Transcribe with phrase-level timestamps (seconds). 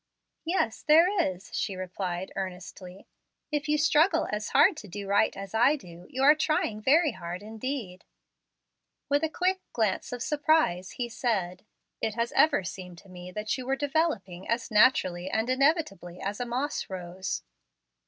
[0.45, 3.05] "Yes, there is," she replied earnestly.
[3.51, 7.11] "If you struggle as hard to do right as I do, you are trying very
[7.11, 8.03] hard indeed."
[9.09, 11.65] With a quick glance of surprise he said,
[12.01, 16.39] "It has ever seemed to me that you were developing as naturally and inevitably as
[16.39, 17.43] a moss rose."